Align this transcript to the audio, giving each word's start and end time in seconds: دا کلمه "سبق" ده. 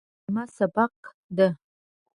دا 0.03 0.07
کلمه 0.25 0.43
"سبق" 0.57 0.91
ده. 1.37 1.47